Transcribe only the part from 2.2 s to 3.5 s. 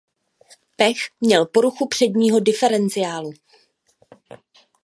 diferenciálu.